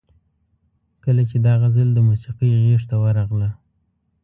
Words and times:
کله 1.03 1.21
چې 1.29 1.37
دا 1.45 1.53
غزل 1.61 1.89
د 1.93 1.99
موسیقۍ 2.07 2.49
غیږ 2.63 2.83
ته 2.89 2.95
ورغله. 3.03 3.49